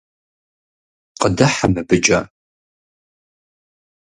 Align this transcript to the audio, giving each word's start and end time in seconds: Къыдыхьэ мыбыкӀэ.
Къыдыхьэ 1.19 1.67
мыбыкӀэ. 1.73 2.19